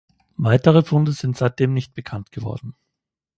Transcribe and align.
Weitere 0.37 0.81
Funde 0.81 1.11
sind 1.11 1.37
seitdem 1.37 1.75
nicht 1.75 1.93
bekannt 1.93 2.31
geworden. 2.31 2.75